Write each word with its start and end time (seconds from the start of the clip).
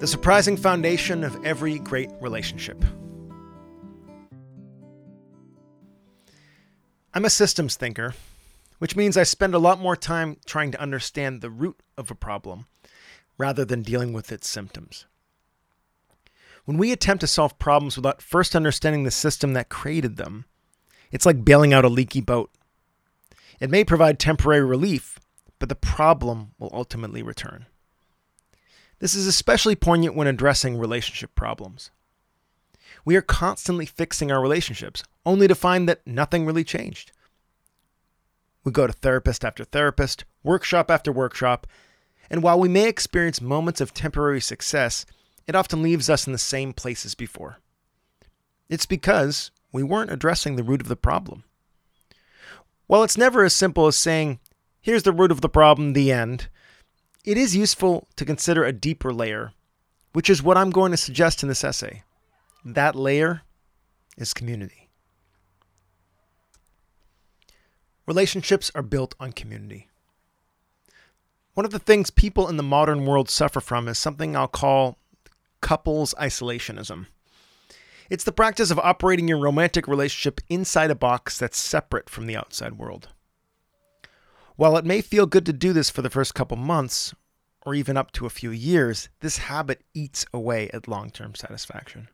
the 0.00 0.06
surprising 0.06 0.56
foundation 0.56 1.22
of 1.22 1.44
every 1.44 1.78
great 1.78 2.10
relationship. 2.22 2.82
I'm 7.12 7.26
a 7.26 7.30
systems 7.30 7.76
thinker, 7.76 8.14
which 8.78 8.96
means 8.96 9.18
I 9.18 9.24
spend 9.24 9.54
a 9.54 9.58
lot 9.58 9.78
more 9.78 9.96
time 9.96 10.38
trying 10.46 10.70
to 10.72 10.80
understand 10.80 11.42
the 11.42 11.50
root 11.50 11.82
of 11.98 12.10
a 12.10 12.14
problem 12.14 12.66
rather 13.36 13.62
than 13.62 13.82
dealing 13.82 14.14
with 14.14 14.32
its 14.32 14.48
symptoms. 14.48 15.04
When 16.64 16.78
we 16.78 16.92
attempt 16.92 17.20
to 17.20 17.26
solve 17.26 17.58
problems 17.58 17.96
without 17.96 18.22
first 18.22 18.56
understanding 18.56 19.04
the 19.04 19.10
system 19.10 19.52
that 19.52 19.68
created 19.68 20.16
them, 20.16 20.46
it's 21.12 21.26
like 21.26 21.44
bailing 21.44 21.74
out 21.74 21.84
a 21.84 21.88
leaky 21.88 22.22
boat. 22.22 22.50
It 23.60 23.68
may 23.68 23.84
provide 23.84 24.18
temporary 24.18 24.64
relief, 24.64 25.18
but 25.58 25.68
the 25.68 25.74
problem 25.74 26.52
will 26.58 26.70
ultimately 26.72 27.22
return. 27.22 27.66
This 29.00 29.14
is 29.14 29.26
especially 29.26 29.74
poignant 29.74 30.14
when 30.14 30.26
addressing 30.28 30.78
relationship 30.78 31.34
problems. 31.34 31.90
We 33.04 33.16
are 33.16 33.22
constantly 33.22 33.86
fixing 33.86 34.30
our 34.30 34.42
relationships, 34.42 35.02
only 35.24 35.48
to 35.48 35.54
find 35.54 35.88
that 35.88 36.06
nothing 36.06 36.44
really 36.44 36.64
changed. 36.64 37.12
We 38.62 38.72
go 38.72 38.86
to 38.86 38.92
therapist 38.92 39.42
after 39.42 39.64
therapist, 39.64 40.24
workshop 40.42 40.90
after 40.90 41.10
workshop, 41.10 41.66
and 42.28 42.42
while 42.42 42.60
we 42.60 42.68
may 42.68 42.88
experience 42.88 43.40
moments 43.40 43.80
of 43.80 43.94
temporary 43.94 44.40
success, 44.40 45.06
it 45.46 45.56
often 45.56 45.82
leaves 45.82 46.10
us 46.10 46.26
in 46.26 46.32
the 46.32 46.38
same 46.38 46.74
place 46.74 47.06
as 47.06 47.14
before. 47.14 47.58
It's 48.68 48.86
because 48.86 49.50
we 49.72 49.82
weren't 49.82 50.12
addressing 50.12 50.56
the 50.56 50.62
root 50.62 50.82
of 50.82 50.88
the 50.88 50.94
problem. 50.94 51.44
While 52.86 53.02
it's 53.02 53.16
never 53.16 53.44
as 53.44 53.54
simple 53.54 53.86
as 53.86 53.96
saying, 53.96 54.40
here's 54.80 55.04
the 55.04 55.12
root 55.12 55.30
of 55.30 55.40
the 55.40 55.48
problem, 55.48 55.94
the 55.94 56.12
end, 56.12 56.48
it 57.24 57.36
is 57.36 57.56
useful 57.56 58.08
to 58.16 58.24
consider 58.24 58.64
a 58.64 58.72
deeper 58.72 59.12
layer, 59.12 59.52
which 60.12 60.30
is 60.30 60.42
what 60.42 60.56
I'm 60.56 60.70
going 60.70 60.90
to 60.90 60.96
suggest 60.96 61.42
in 61.42 61.48
this 61.48 61.64
essay. 61.64 62.02
That 62.64 62.96
layer 62.96 63.42
is 64.16 64.34
community. 64.34 64.88
Relationships 68.06 68.70
are 68.74 68.82
built 68.82 69.14
on 69.20 69.32
community. 69.32 69.88
One 71.54 71.66
of 71.66 71.72
the 71.72 71.78
things 71.78 72.10
people 72.10 72.48
in 72.48 72.56
the 72.56 72.62
modern 72.62 73.06
world 73.06 73.28
suffer 73.28 73.60
from 73.60 73.86
is 73.86 73.98
something 73.98 74.34
I'll 74.34 74.48
call 74.48 74.98
couples 75.60 76.14
isolationism. 76.18 77.06
It's 78.08 78.24
the 78.24 78.32
practice 78.32 78.70
of 78.70 78.78
operating 78.78 79.28
your 79.28 79.38
romantic 79.38 79.86
relationship 79.86 80.40
inside 80.48 80.90
a 80.90 80.96
box 80.96 81.38
that's 81.38 81.58
separate 81.58 82.10
from 82.10 82.26
the 82.26 82.36
outside 82.36 82.78
world. 82.78 83.10
While 84.60 84.76
it 84.76 84.84
may 84.84 85.00
feel 85.00 85.24
good 85.24 85.46
to 85.46 85.54
do 85.54 85.72
this 85.72 85.88
for 85.88 86.02
the 86.02 86.10
first 86.10 86.34
couple 86.34 86.58
months, 86.58 87.14
or 87.64 87.74
even 87.74 87.96
up 87.96 88.12
to 88.12 88.26
a 88.26 88.28
few 88.28 88.50
years, 88.50 89.08
this 89.20 89.38
habit 89.38 89.80
eats 89.94 90.26
away 90.34 90.68
at 90.74 90.86
long 90.86 91.10
term 91.10 91.34
satisfaction. 91.34 92.08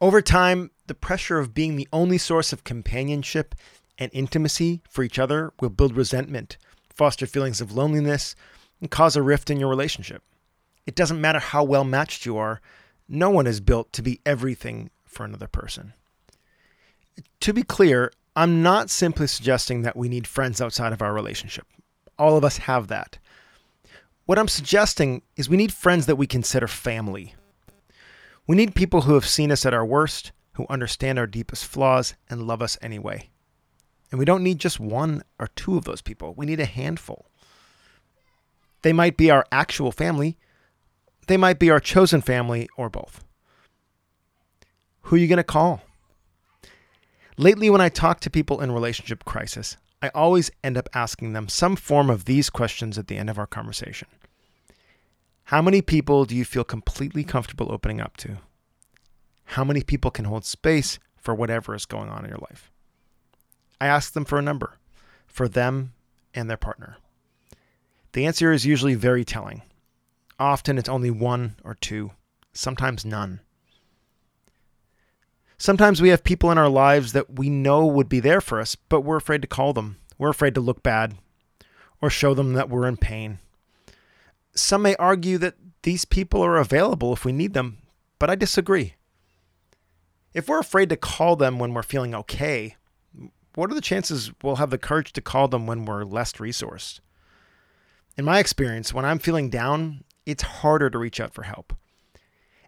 Over 0.00 0.22
time, 0.22 0.70
the 0.86 0.94
pressure 0.94 1.40
of 1.40 1.52
being 1.52 1.74
the 1.74 1.88
only 1.92 2.18
source 2.18 2.52
of 2.52 2.62
companionship 2.62 3.56
and 3.98 4.12
intimacy 4.14 4.82
for 4.88 5.02
each 5.02 5.18
other 5.18 5.52
will 5.60 5.70
build 5.70 5.96
resentment, 5.96 6.56
foster 6.94 7.26
feelings 7.26 7.60
of 7.60 7.72
loneliness, 7.72 8.36
and 8.80 8.88
cause 8.88 9.16
a 9.16 9.22
rift 9.22 9.50
in 9.50 9.58
your 9.58 9.68
relationship. 9.68 10.22
It 10.86 10.94
doesn't 10.94 11.20
matter 11.20 11.40
how 11.40 11.64
well 11.64 11.82
matched 11.82 12.24
you 12.24 12.36
are, 12.36 12.60
no 13.08 13.28
one 13.28 13.48
is 13.48 13.58
built 13.58 13.92
to 13.94 14.02
be 14.02 14.20
everything 14.24 14.88
for 15.04 15.24
another 15.24 15.48
person. 15.48 15.94
To 17.40 17.52
be 17.52 17.64
clear, 17.64 18.12
I'm 18.36 18.62
not 18.62 18.90
simply 18.90 19.28
suggesting 19.28 19.82
that 19.82 19.96
we 19.96 20.08
need 20.08 20.26
friends 20.26 20.60
outside 20.60 20.92
of 20.92 21.02
our 21.02 21.12
relationship. 21.12 21.66
All 22.18 22.36
of 22.36 22.44
us 22.44 22.58
have 22.58 22.88
that. 22.88 23.18
What 24.26 24.38
I'm 24.38 24.48
suggesting 24.48 25.22
is 25.36 25.48
we 25.48 25.56
need 25.56 25.72
friends 25.72 26.06
that 26.06 26.16
we 26.16 26.26
consider 26.26 26.66
family. 26.66 27.34
We 28.46 28.56
need 28.56 28.74
people 28.74 29.02
who 29.02 29.14
have 29.14 29.26
seen 29.26 29.52
us 29.52 29.64
at 29.64 29.74
our 29.74 29.86
worst, 29.86 30.32
who 30.54 30.66
understand 30.68 31.18
our 31.18 31.26
deepest 31.26 31.64
flaws, 31.64 32.14
and 32.28 32.46
love 32.46 32.60
us 32.60 32.76
anyway. 32.82 33.30
And 34.10 34.18
we 34.18 34.24
don't 34.24 34.42
need 34.42 34.58
just 34.58 34.80
one 34.80 35.22
or 35.38 35.48
two 35.48 35.76
of 35.76 35.84
those 35.84 36.02
people, 36.02 36.34
we 36.34 36.46
need 36.46 36.60
a 36.60 36.66
handful. 36.66 37.26
They 38.82 38.92
might 38.92 39.16
be 39.16 39.30
our 39.30 39.46
actual 39.52 39.92
family, 39.92 40.36
they 41.26 41.36
might 41.36 41.58
be 41.58 41.70
our 41.70 41.80
chosen 41.80 42.20
family, 42.20 42.68
or 42.76 42.90
both. 42.90 43.24
Who 45.02 45.16
are 45.16 45.18
you 45.18 45.28
going 45.28 45.36
to 45.36 45.44
call? 45.44 45.82
Lately, 47.36 47.68
when 47.68 47.80
I 47.80 47.88
talk 47.88 48.20
to 48.20 48.30
people 48.30 48.60
in 48.60 48.70
relationship 48.70 49.24
crisis, 49.24 49.76
I 50.00 50.08
always 50.14 50.50
end 50.62 50.78
up 50.78 50.88
asking 50.94 51.32
them 51.32 51.48
some 51.48 51.74
form 51.74 52.08
of 52.08 52.26
these 52.26 52.48
questions 52.48 52.96
at 52.96 53.08
the 53.08 53.16
end 53.16 53.28
of 53.28 53.38
our 53.38 53.46
conversation. 53.46 54.06
How 55.44 55.60
many 55.60 55.82
people 55.82 56.24
do 56.24 56.36
you 56.36 56.44
feel 56.44 56.64
completely 56.64 57.24
comfortable 57.24 57.72
opening 57.72 58.00
up 58.00 58.16
to? 58.18 58.38
How 59.44 59.64
many 59.64 59.82
people 59.82 60.10
can 60.10 60.26
hold 60.26 60.44
space 60.44 60.98
for 61.16 61.34
whatever 61.34 61.74
is 61.74 61.86
going 61.86 62.08
on 62.08 62.24
in 62.24 62.30
your 62.30 62.38
life? 62.38 62.70
I 63.80 63.86
ask 63.86 64.12
them 64.12 64.24
for 64.24 64.38
a 64.38 64.42
number 64.42 64.78
for 65.26 65.48
them 65.48 65.92
and 66.32 66.48
their 66.48 66.56
partner. 66.56 66.96
The 68.12 68.26
answer 68.26 68.52
is 68.52 68.64
usually 68.64 68.94
very 68.94 69.24
telling. 69.24 69.62
Often 70.38 70.78
it's 70.78 70.88
only 70.88 71.10
one 71.10 71.56
or 71.64 71.74
two, 71.74 72.12
sometimes 72.52 73.04
none. 73.04 73.40
Sometimes 75.56 76.02
we 76.02 76.08
have 76.08 76.24
people 76.24 76.50
in 76.50 76.58
our 76.58 76.68
lives 76.68 77.12
that 77.12 77.38
we 77.38 77.48
know 77.48 77.86
would 77.86 78.08
be 78.08 78.20
there 78.20 78.40
for 78.40 78.60
us, 78.60 78.74
but 78.74 79.02
we're 79.02 79.16
afraid 79.16 79.42
to 79.42 79.48
call 79.48 79.72
them. 79.72 79.98
We're 80.18 80.30
afraid 80.30 80.54
to 80.54 80.60
look 80.60 80.82
bad 80.82 81.16
or 82.00 82.10
show 82.10 82.34
them 82.34 82.54
that 82.54 82.68
we're 82.68 82.86
in 82.86 82.96
pain. 82.96 83.38
Some 84.54 84.82
may 84.82 84.96
argue 84.96 85.38
that 85.38 85.54
these 85.82 86.04
people 86.04 86.42
are 86.42 86.56
available 86.56 87.12
if 87.12 87.24
we 87.24 87.32
need 87.32 87.54
them, 87.54 87.78
but 88.18 88.30
I 88.30 88.34
disagree. 88.34 88.94
If 90.32 90.48
we're 90.48 90.58
afraid 90.58 90.88
to 90.88 90.96
call 90.96 91.36
them 91.36 91.58
when 91.58 91.74
we're 91.74 91.82
feeling 91.82 92.14
okay, 92.14 92.76
what 93.54 93.70
are 93.70 93.74
the 93.74 93.80
chances 93.80 94.32
we'll 94.42 94.56
have 94.56 94.70
the 94.70 94.78
courage 94.78 95.12
to 95.12 95.20
call 95.20 95.48
them 95.48 95.66
when 95.66 95.84
we're 95.84 96.04
less 96.04 96.32
resourced? 96.34 97.00
In 98.16 98.24
my 98.24 98.38
experience, 98.38 98.92
when 98.92 99.04
I'm 99.04 99.18
feeling 99.18 99.50
down, 99.50 100.04
it's 100.26 100.42
harder 100.42 100.90
to 100.90 100.98
reach 100.98 101.20
out 101.20 101.34
for 101.34 101.42
help. 101.42 101.72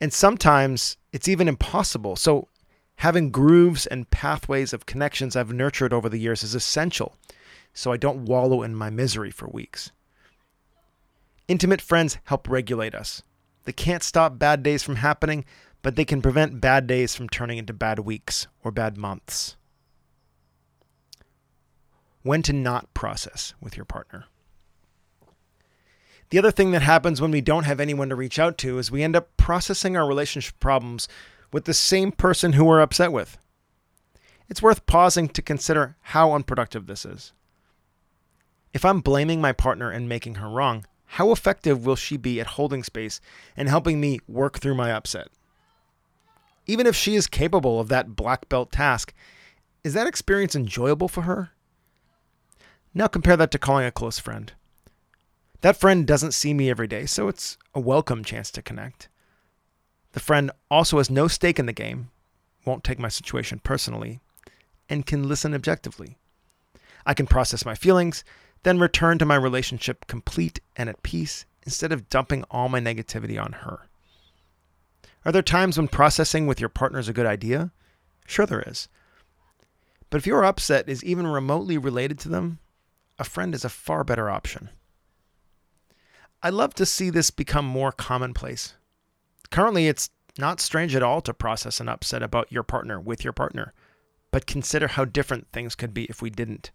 And 0.00 0.12
sometimes 0.12 0.96
it's 1.12 1.28
even 1.28 1.48
impossible. 1.48 2.14
So 2.16 2.48
Having 2.98 3.30
grooves 3.30 3.86
and 3.86 4.10
pathways 4.10 4.72
of 4.72 4.86
connections 4.86 5.36
I've 5.36 5.52
nurtured 5.52 5.92
over 5.92 6.08
the 6.08 6.18
years 6.18 6.42
is 6.42 6.54
essential 6.54 7.16
so 7.72 7.92
I 7.92 7.96
don't 7.96 8.24
wallow 8.24 8.64
in 8.64 8.74
my 8.74 8.90
misery 8.90 9.30
for 9.30 9.46
weeks. 9.46 9.92
Intimate 11.46 11.80
friends 11.80 12.18
help 12.24 12.48
regulate 12.48 12.96
us. 12.96 13.22
They 13.64 13.72
can't 13.72 14.02
stop 14.02 14.36
bad 14.36 14.64
days 14.64 14.82
from 14.82 14.96
happening, 14.96 15.44
but 15.80 15.94
they 15.94 16.04
can 16.04 16.20
prevent 16.20 16.60
bad 16.60 16.88
days 16.88 17.14
from 17.14 17.28
turning 17.28 17.56
into 17.56 17.72
bad 17.72 18.00
weeks 18.00 18.48
or 18.64 18.72
bad 18.72 18.96
months. 18.96 19.56
When 22.22 22.42
to 22.42 22.52
not 22.52 22.92
process 22.94 23.54
with 23.60 23.76
your 23.76 23.86
partner. 23.86 24.24
The 26.30 26.38
other 26.38 26.50
thing 26.50 26.72
that 26.72 26.82
happens 26.82 27.20
when 27.20 27.30
we 27.30 27.40
don't 27.40 27.64
have 27.64 27.78
anyone 27.78 28.08
to 28.08 28.16
reach 28.16 28.40
out 28.40 28.58
to 28.58 28.78
is 28.78 28.90
we 28.90 29.04
end 29.04 29.14
up 29.14 29.36
processing 29.36 29.96
our 29.96 30.06
relationship 30.06 30.58
problems 30.58 31.06
with 31.52 31.64
the 31.64 31.74
same 31.74 32.12
person 32.12 32.52
who 32.52 32.64
we're 32.64 32.80
upset 32.80 33.12
with. 33.12 33.38
It's 34.48 34.62
worth 34.62 34.86
pausing 34.86 35.28
to 35.28 35.42
consider 35.42 35.96
how 36.00 36.32
unproductive 36.32 36.86
this 36.86 37.04
is. 37.04 37.32
If 38.72 38.84
I'm 38.84 39.00
blaming 39.00 39.40
my 39.40 39.52
partner 39.52 39.90
and 39.90 40.08
making 40.08 40.36
her 40.36 40.48
wrong, 40.48 40.84
how 41.12 41.32
effective 41.32 41.86
will 41.86 41.96
she 41.96 42.16
be 42.16 42.40
at 42.40 42.48
holding 42.48 42.82
space 42.82 43.20
and 43.56 43.68
helping 43.68 44.00
me 44.00 44.20
work 44.28 44.58
through 44.58 44.74
my 44.74 44.92
upset? 44.92 45.28
Even 46.66 46.86
if 46.86 46.94
she 46.94 47.14
is 47.14 47.26
capable 47.26 47.80
of 47.80 47.88
that 47.88 48.14
black 48.14 48.48
belt 48.48 48.70
task, 48.70 49.14
is 49.82 49.94
that 49.94 50.06
experience 50.06 50.54
enjoyable 50.54 51.08
for 51.08 51.22
her? 51.22 51.50
Now 52.92 53.06
compare 53.06 53.36
that 53.38 53.50
to 53.52 53.58
calling 53.58 53.86
a 53.86 53.90
close 53.90 54.18
friend. 54.18 54.52
That 55.62 55.76
friend 55.76 56.06
doesn't 56.06 56.32
see 56.32 56.52
me 56.52 56.70
every 56.70 56.86
day, 56.86 57.06
so 57.06 57.28
it's 57.28 57.56
a 57.74 57.80
welcome 57.80 58.22
chance 58.22 58.50
to 58.52 58.62
connect. 58.62 59.08
The 60.12 60.20
friend 60.20 60.50
also 60.70 60.98
has 60.98 61.10
no 61.10 61.28
stake 61.28 61.58
in 61.58 61.66
the 61.66 61.72
game, 61.72 62.10
won't 62.64 62.84
take 62.84 62.98
my 62.98 63.08
situation 63.08 63.60
personally, 63.62 64.20
and 64.88 65.06
can 65.06 65.28
listen 65.28 65.54
objectively. 65.54 66.16
I 67.04 67.14
can 67.14 67.26
process 67.26 67.64
my 67.64 67.74
feelings, 67.74 68.24
then 68.62 68.78
return 68.78 69.18
to 69.18 69.26
my 69.26 69.36
relationship 69.36 70.06
complete 70.06 70.60
and 70.76 70.88
at 70.88 71.02
peace 71.02 71.44
instead 71.64 71.92
of 71.92 72.08
dumping 72.08 72.44
all 72.50 72.68
my 72.68 72.80
negativity 72.80 73.42
on 73.42 73.52
her. 73.52 73.88
Are 75.24 75.32
there 75.32 75.42
times 75.42 75.76
when 75.76 75.88
processing 75.88 76.46
with 76.46 76.60
your 76.60 76.68
partner 76.68 76.98
is 76.98 77.08
a 77.08 77.12
good 77.12 77.26
idea? 77.26 77.70
Sure, 78.26 78.46
there 78.46 78.64
is. 78.66 78.88
But 80.10 80.18
if 80.18 80.26
your 80.26 80.44
upset 80.44 80.88
is 80.88 81.04
even 81.04 81.26
remotely 81.26 81.76
related 81.76 82.18
to 82.20 82.28
them, 82.28 82.60
a 83.18 83.24
friend 83.24 83.54
is 83.54 83.64
a 83.64 83.68
far 83.68 84.04
better 84.04 84.30
option. 84.30 84.70
I'd 86.42 86.54
love 86.54 86.72
to 86.74 86.86
see 86.86 87.10
this 87.10 87.30
become 87.30 87.66
more 87.66 87.92
commonplace 87.92 88.74
Currently, 89.50 89.88
it's 89.88 90.10
not 90.38 90.60
strange 90.60 90.94
at 90.94 91.02
all 91.02 91.20
to 91.22 91.34
process 91.34 91.80
an 91.80 91.88
upset 91.88 92.22
about 92.22 92.52
your 92.52 92.62
partner 92.62 93.00
with 93.00 93.24
your 93.24 93.32
partner, 93.32 93.72
but 94.30 94.46
consider 94.46 94.88
how 94.88 95.04
different 95.04 95.48
things 95.52 95.74
could 95.74 95.92
be 95.92 96.04
if 96.04 96.22
we 96.22 96.30
didn't. 96.30 96.70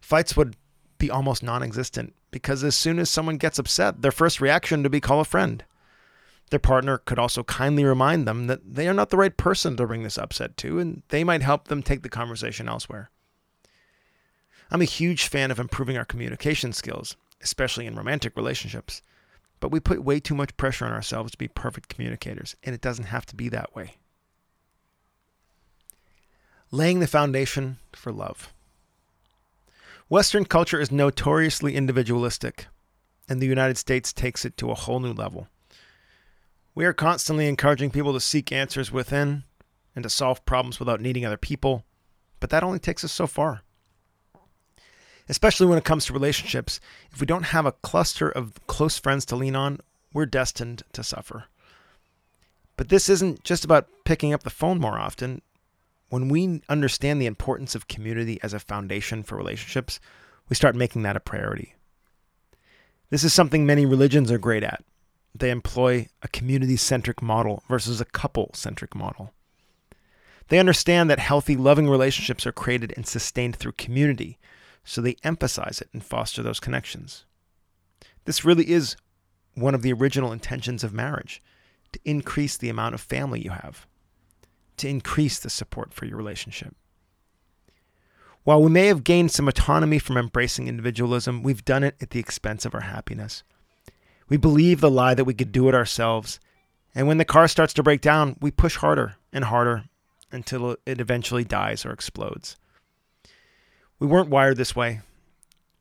Fights 0.00 0.36
would 0.36 0.56
be 0.98 1.10
almost 1.10 1.42
non 1.42 1.62
existent 1.62 2.14
because 2.30 2.64
as 2.64 2.76
soon 2.76 2.98
as 2.98 3.10
someone 3.10 3.36
gets 3.36 3.58
upset, 3.58 4.02
their 4.02 4.12
first 4.12 4.40
reaction 4.40 4.82
to 4.82 4.90
be 4.90 5.00
call 5.00 5.20
a 5.20 5.24
friend. 5.24 5.64
Their 6.50 6.58
partner 6.58 6.98
could 6.98 7.18
also 7.18 7.44
kindly 7.44 7.84
remind 7.84 8.26
them 8.26 8.46
that 8.48 8.74
they 8.74 8.88
are 8.88 8.94
not 8.94 9.10
the 9.10 9.16
right 9.16 9.36
person 9.36 9.76
to 9.76 9.86
bring 9.86 10.02
this 10.02 10.18
upset 10.18 10.56
to, 10.58 10.78
and 10.78 11.02
they 11.08 11.22
might 11.22 11.42
help 11.42 11.68
them 11.68 11.82
take 11.82 12.02
the 12.02 12.08
conversation 12.08 12.68
elsewhere. 12.68 13.10
I'm 14.70 14.82
a 14.82 14.86
huge 14.86 15.28
fan 15.28 15.50
of 15.50 15.60
improving 15.60 15.96
our 15.96 16.04
communication 16.04 16.72
skills, 16.72 17.16
especially 17.40 17.86
in 17.86 17.94
romantic 17.94 18.36
relationships, 18.36 19.02
but 19.60 19.70
we 19.70 19.78
put 19.78 20.02
way 20.02 20.18
too 20.18 20.34
much 20.34 20.56
pressure 20.56 20.86
on 20.86 20.92
ourselves 20.92 21.32
to 21.32 21.38
be 21.38 21.48
perfect 21.48 21.88
communicators, 21.88 22.56
and 22.64 22.74
it 22.74 22.80
doesn't 22.80 23.06
have 23.06 23.26
to 23.26 23.36
be 23.36 23.48
that 23.50 23.74
way. 23.74 23.96
Laying 26.70 27.00
the 27.00 27.06
foundation 27.06 27.78
for 27.92 28.12
love. 28.12 28.52
Western 30.08 30.44
culture 30.44 30.80
is 30.80 30.90
notoriously 30.90 31.76
individualistic, 31.76 32.66
and 33.28 33.40
the 33.40 33.46
United 33.46 33.76
States 33.76 34.12
takes 34.12 34.44
it 34.44 34.56
to 34.56 34.70
a 34.70 34.74
whole 34.74 34.98
new 34.98 35.12
level. 35.12 35.48
We 36.74 36.84
are 36.84 36.92
constantly 36.92 37.46
encouraging 37.46 37.90
people 37.90 38.12
to 38.12 38.20
seek 38.20 38.50
answers 38.50 38.90
within 38.90 39.44
and 39.94 40.02
to 40.02 40.10
solve 40.10 40.44
problems 40.44 40.78
without 40.78 41.00
needing 41.00 41.24
other 41.24 41.36
people, 41.36 41.84
but 42.38 42.50
that 42.50 42.64
only 42.64 42.78
takes 42.78 43.04
us 43.04 43.12
so 43.12 43.26
far. 43.26 43.62
Especially 45.30 45.66
when 45.68 45.78
it 45.78 45.84
comes 45.84 46.06
to 46.06 46.12
relationships, 46.12 46.80
if 47.12 47.20
we 47.20 47.26
don't 47.26 47.44
have 47.44 47.64
a 47.64 47.70
cluster 47.70 48.28
of 48.28 48.54
close 48.66 48.98
friends 48.98 49.24
to 49.26 49.36
lean 49.36 49.54
on, 49.54 49.78
we're 50.12 50.26
destined 50.26 50.82
to 50.92 51.04
suffer. 51.04 51.44
But 52.76 52.88
this 52.88 53.08
isn't 53.08 53.44
just 53.44 53.64
about 53.64 53.88
picking 54.04 54.32
up 54.32 54.42
the 54.42 54.50
phone 54.50 54.80
more 54.80 54.98
often. 54.98 55.40
When 56.08 56.28
we 56.28 56.62
understand 56.68 57.22
the 57.22 57.26
importance 57.26 57.76
of 57.76 57.86
community 57.86 58.40
as 58.42 58.52
a 58.52 58.58
foundation 58.58 59.22
for 59.22 59.36
relationships, 59.36 60.00
we 60.48 60.56
start 60.56 60.74
making 60.74 61.02
that 61.02 61.16
a 61.16 61.20
priority. 61.20 61.74
This 63.10 63.22
is 63.22 63.32
something 63.32 63.64
many 63.64 63.86
religions 63.86 64.32
are 64.32 64.38
great 64.38 64.64
at. 64.64 64.82
They 65.32 65.50
employ 65.50 66.08
a 66.22 66.28
community 66.28 66.76
centric 66.76 67.22
model 67.22 67.62
versus 67.68 68.00
a 68.00 68.04
couple 68.04 68.50
centric 68.52 68.96
model. 68.96 69.32
They 70.48 70.58
understand 70.58 71.08
that 71.08 71.20
healthy, 71.20 71.56
loving 71.56 71.88
relationships 71.88 72.48
are 72.48 72.52
created 72.52 72.92
and 72.96 73.06
sustained 73.06 73.54
through 73.54 73.72
community, 73.72 74.40
so 74.84 75.00
they 75.00 75.16
emphasize 75.22 75.80
it 75.80 75.88
and 75.92 76.04
foster 76.04 76.42
those 76.42 76.60
connections. 76.60 77.24
This 78.24 78.44
really 78.44 78.70
is 78.70 78.96
one 79.54 79.74
of 79.74 79.82
the 79.82 79.92
original 79.92 80.32
intentions 80.32 80.84
of 80.84 80.92
marriage 80.92 81.42
to 81.92 82.00
increase 82.04 82.56
the 82.56 82.68
amount 82.68 82.94
of 82.94 83.00
family 83.00 83.42
you 83.42 83.50
have, 83.50 83.86
to 84.76 84.88
increase 84.88 85.38
the 85.38 85.50
support 85.50 85.92
for 85.92 86.06
your 86.06 86.16
relationship. 86.16 86.74
While 88.44 88.62
we 88.62 88.70
may 88.70 88.86
have 88.86 89.04
gained 89.04 89.32
some 89.32 89.48
autonomy 89.48 89.98
from 89.98 90.16
embracing 90.16 90.66
individualism, 90.66 91.42
we've 91.42 91.64
done 91.64 91.84
it 91.84 91.96
at 92.00 92.10
the 92.10 92.20
expense 92.20 92.64
of 92.64 92.74
our 92.74 92.80
happiness. 92.80 93.42
We 94.28 94.36
believe 94.36 94.80
the 94.80 94.90
lie 94.90 95.14
that 95.14 95.24
we 95.24 95.34
could 95.34 95.52
do 95.52 95.68
it 95.68 95.74
ourselves, 95.74 96.40
and 96.94 97.06
when 97.06 97.18
the 97.18 97.24
car 97.24 97.48
starts 97.48 97.74
to 97.74 97.82
break 97.82 98.00
down, 98.00 98.36
we 98.40 98.50
push 98.50 98.76
harder 98.76 99.16
and 99.32 99.44
harder 99.44 99.84
until 100.32 100.76
it 100.86 101.00
eventually 101.00 101.44
dies 101.44 101.84
or 101.84 101.92
explodes. 101.92 102.56
We 104.00 104.06
weren't 104.06 104.30
wired 104.30 104.56
this 104.56 104.74
way. 104.74 105.02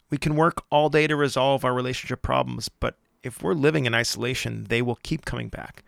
We 0.10 0.18
can 0.18 0.36
work 0.36 0.64
all 0.70 0.90
day 0.90 1.08
to 1.08 1.16
resolve 1.16 1.64
our 1.64 1.74
relationship 1.74 2.22
problems, 2.22 2.68
but 2.68 2.98
if 3.24 3.42
we're 3.42 3.54
living 3.54 3.86
in 3.86 3.96
isolation, 3.96 4.66
they 4.66 4.82
will 4.82 5.00
keep 5.04 5.24
coming 5.24 5.48
back 5.48 5.84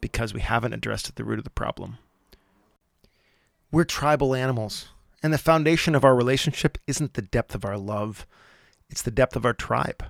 because 0.00 0.34
we 0.34 0.40
haven't 0.40 0.72
addressed 0.72 1.14
the 1.14 1.24
root 1.24 1.38
of 1.38 1.44
the 1.44 1.50
problem. 1.50 1.98
We're 3.70 3.84
tribal 3.84 4.34
animals, 4.34 4.88
and 5.22 5.32
the 5.32 5.38
foundation 5.38 5.94
of 5.94 6.04
our 6.04 6.16
relationship 6.16 6.78
isn't 6.88 7.14
the 7.14 7.22
depth 7.22 7.54
of 7.54 7.64
our 7.64 7.78
love, 7.78 8.26
it's 8.90 9.02
the 9.02 9.12
depth 9.12 9.36
of 9.36 9.46
our 9.46 9.54
tribe. 9.54 10.04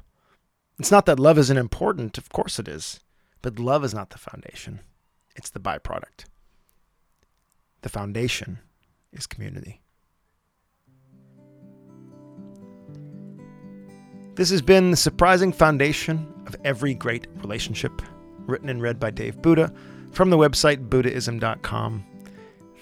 It's 0.78 0.90
not 0.90 1.04
that 1.04 1.20
love 1.20 1.36
isn't 1.36 1.56
important, 1.56 2.16
of 2.16 2.30
course 2.30 2.58
it 2.58 2.66
is, 2.66 3.00
but 3.42 3.58
love 3.58 3.84
is 3.84 3.92
not 3.92 4.08
the 4.10 4.18
foundation, 4.18 4.80
it's 5.36 5.50
the 5.50 5.60
byproduct. 5.60 6.24
The 7.82 7.90
foundation 7.90 8.60
is 9.12 9.26
community. 9.26 9.82
This 14.34 14.48
has 14.48 14.62
been 14.62 14.90
The 14.90 14.96
Surprising 14.96 15.52
Foundation 15.52 16.26
of 16.46 16.56
Every 16.64 16.94
Great 16.94 17.26
Relationship, 17.42 18.00
written 18.46 18.70
and 18.70 18.80
read 18.80 18.98
by 18.98 19.10
Dave 19.10 19.36
Booda 19.36 19.76
from 20.12 20.30
the 20.30 20.38
website 20.38 20.88
Buddhism.com. 20.88 22.02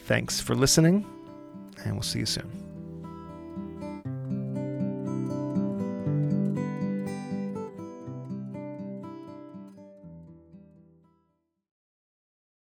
Thanks 0.05 0.39
for 0.39 0.55
listening, 0.55 1.05
and 1.85 1.95
we'll 1.95 2.03
see 2.03 2.21
you 2.21 2.27
soon. 2.27 2.70